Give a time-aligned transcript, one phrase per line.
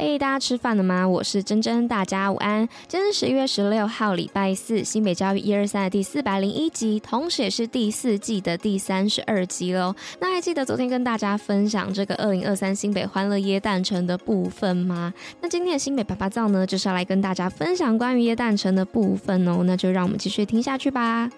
[0.00, 1.08] 嘿大家吃饭了吗？
[1.08, 2.68] 我是珍珍，大家午安。
[2.86, 9.92] 今天是十一月十六号，礼拜四，新北教育一二三的第四百零一集，同时也是第四季的第三十二集喽。
[10.20, 15.12] 那还记得昨天跟大家分享这个二零二三新北欢乐耶诞城的部分吗？
[15.40, 19.64] 那今天的新北啪啪造呢，就是要来跟大家分享关于耶诞城的部分哦。
[19.64, 21.28] 那就让我们继续听下去吧。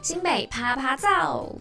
[0.00, 1.52] 新北啪啪造。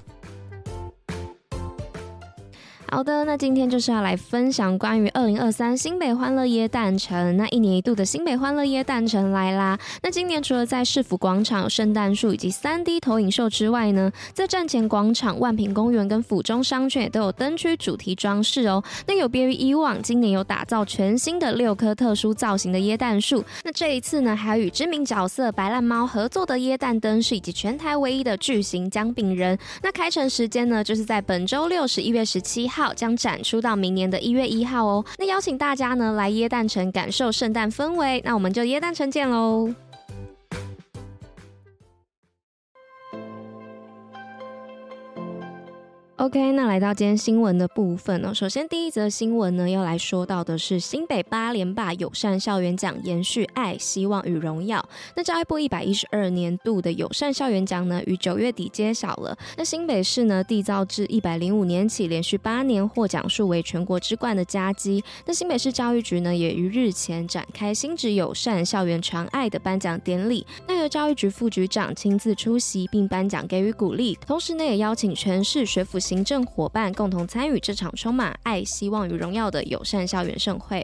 [2.91, 7.38] 好的，那今天就是要来分享关于二零二三新北欢乐耶诞城。
[7.38, 9.77] 那一年一度的新北欢乐耶诞城来啦！
[10.02, 18.83] 那今年除了在市府广场有圣诞树以及三 D 投影秀之外呢，在站前广场、万平公园跟府中商圈也都有灯区主题装饰哦。
[19.05, 23.45] 那有别于以往，今年有打造全新的六棵特殊造型的耶诞树。
[23.63, 29.56] 那这一次呢，还有与知名角色白烂猫合作的耶诞灯饰，以及全台唯一的巨型姜饼人。
[29.83, 32.78] 那开城时间呢，就是在本周六十一月十七号。
[32.80, 35.03] 号将展出到明年的一月一号哦。
[35.17, 38.22] 那邀请大家呢来耶诞城感受圣诞氛围。
[38.23, 39.88] 那我们就耶诞城见喽。
[46.20, 54.86] OK，那来到今天新闻的部分呢，首先第一则新闻呢，要来说到的是新北八连霸友善校园奖延续爱、希望与荣耀。
[55.16, 59.34] 那教育部一百一十二年度的友善校园奖呢，于九月底揭晓了。
[59.56, 65.02] 那新北市呢，缔造自一百零五年起连续八年获奖数为全国之冠的佳绩。
[65.25, 70.45] 那新北市教育局呢，也于日前展开新址友善校园传爱的颁奖典礼。
[70.67, 80.83] 那由教育局副局长亲自出席并颁奖给予鼓励，同时呢，也邀请全市学府行政伙伴共同参与这场充满爱、希望与荣耀的友善校园盛会。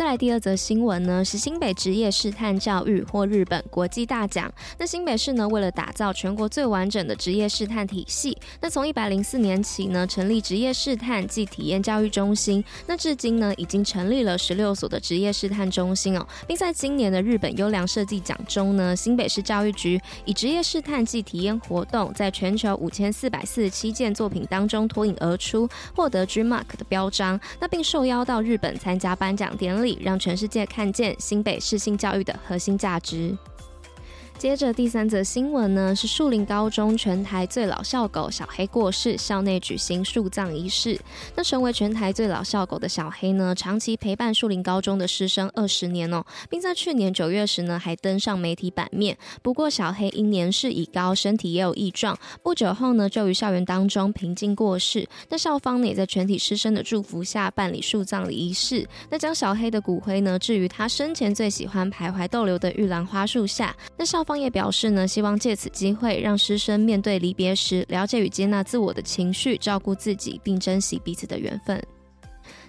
[0.00, 4.50] 再来第二则新闻呢，是新北职业试探教育获日本国际大奖。
[4.78, 12.64] 那新北市呢，为了打造全国最完整的职业试探体系，那从一百零四年起呢，成立职业试探暨体验教育中心。
[12.86, 27.38] 那至今呢，已经成立了十六所的职业试探中心哦，并在今年的日本优良设计奖中呢，新北市教育局以职业试探暨体验活动，在全球五千四百四十七件作品当中脱颖而出，获得 GMARK 的标章。
[27.60, 29.89] 那并受邀到日本参加颁奖典礼。
[30.00, 33.36] 让全世界看见新北市性教育的核心价值。
[34.40, 40.98] 接着第三则新闻呢，是树林高中全台最老校狗小黑过世，校内举行树葬仪式。
[41.36, 49.14] 那成为全台最老校狗的小黑呢，长期陪伴树林高中的师生二十年哦，并在去年九月时呢，还登上媒体版面。
[49.42, 55.06] 不过小黑因年事已高，身体也有异状，不久后呢，就于校园当中平静过世。
[55.28, 58.88] 那校方呢，也在全体师生的祝福下办理树葬仪式。
[59.10, 63.76] 那将小黑的骨灰呢，置于他生前最喜欢徘徊逗留的玉兰花树下。
[63.98, 64.36] 那校方。
[64.36, 71.82] 方也表示呢，希望借此机会让师生面对离别时，了解与接纳自我的情绪，照顾自己，并珍惜彼此的缘分。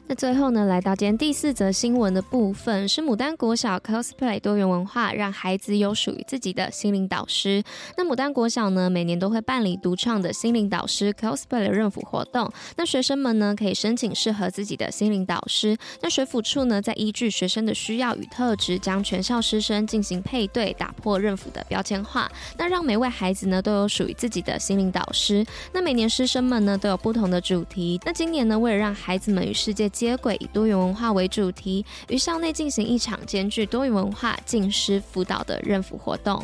[0.07, 7.63] 那最后呢，来到今天第四则新闻的部分，是牡丹国小 cosplay 多元文化，让孩子有属于自己的心灵导师。
[7.95, 12.51] 那牡丹国小呢，每年都会办理独创的心灵导师 cosplay 的认辅活动。
[12.75, 15.78] 那学生们呢，可以申请适合自己的心灵导师。
[16.01, 22.29] 那学辅处呢，再依据学生的需要与特质，将全校师生进行配对，打破认辅的标签化。
[22.57, 25.45] 那让每位孩子呢，都有属于自己的心灵导师。
[25.72, 27.97] 那每年师生们呢，都有不同的主题。
[28.06, 36.44] 那今年呢，为了让孩子们与世界接轨以多元文化为主题，于校内进行一场兼具多元文化、敬师辅导的认辅活动。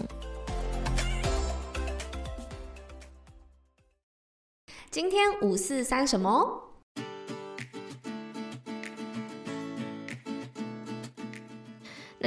[4.91, 6.47] 今天五四三什么？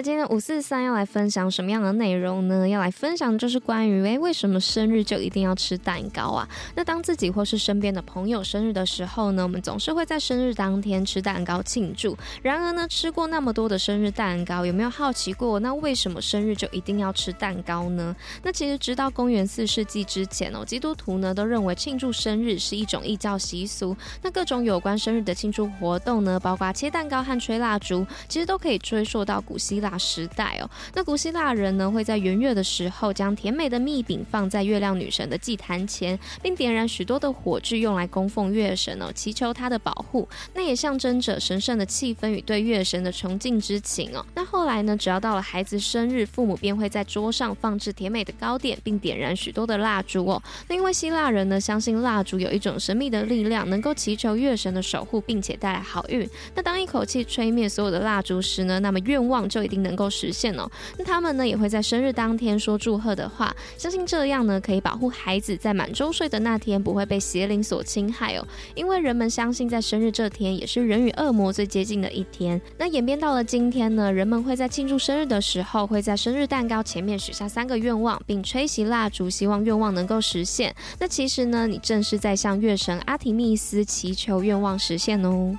[0.03, 2.67] 今天五四三要来分享什么样的内容呢？
[2.67, 6.49] 要来分享就是关于诶，为什么生日就一定要吃蛋糕啊？
[6.75, 12.17] 那当自己或是身边的朋友生日的时候呢，我们总是会在生日当天吃蛋糕庆祝。
[12.41, 18.17] 然而呢，吃过那么多的生日蛋糕，有没有好奇过，那为什么生日就一定要吃蛋糕呢？
[18.43, 23.95] 那其实直到公元四世纪之前哦，基督徒呢都认为庆祝生日是一种异教习俗。
[24.23, 29.90] 那各种有关生日的庆祝活动呢，包括切蛋糕和吹蜡烛，其实都可以追溯到古希腊。
[29.91, 30.71] 腊时代哦。
[30.95, 40.29] 那古希腊人呢，会在圆月的时候将甜美的蜜饼放在月亮女神的祭坛前，并点燃许多的火炬，用来供奉月神哦，祈求她的保护。
[40.55, 44.25] 那也象征着神圣的气氛与对月神的崇敬之情哦。
[44.35, 50.43] 那后来呢，只要到了孩子生日，父母便会在桌上放置甜美的糕点，并点燃许多的蜡烛哦。
[50.69, 56.29] 那因为希腊人呢，相信蜡烛有一种神秘的力量，能够祈求月神的守护，并且带来好运。
[56.55, 60.69] 那当一口气吹灭所有的蜡烛时呢，那么愿望就定能够实现哦。
[60.99, 68.47] 那他们呢，也会在生日当天说祝贺的话，相信这样呢，可以保护孩子在满周岁的那天不会被邪灵所侵害哦。
[68.75, 72.61] 因为人们相信在生日这天也是人与恶魔最接近的一天。
[72.77, 80.75] 那演变到了今天呢，人们会在庆祝生日的时候，会在生日蛋糕前面许下三个愿望，并吹熄蜡烛，希望愿望能够实现。
[80.99, 85.57] 那其实呢，你正是在向月神阿提密斯祈求愿望实现哦。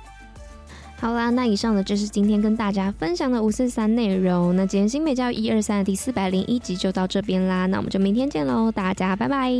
[1.02, 4.54] 好啦，那以上呢就是今天跟大家分享的五四三内容。
[4.54, 9.50] 那今天新美教一二三的第四百零一集就到这边啦，那我们就明天见喽，大家拜拜。